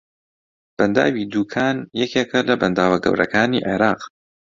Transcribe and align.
بەنداوی 0.77 1.29
دووکان 1.31 1.77
یەکێکە 2.01 2.39
لە 2.49 2.55
بەنداوە 2.61 2.97
گەورەکانی 3.05 3.63
عێراق 3.67 4.01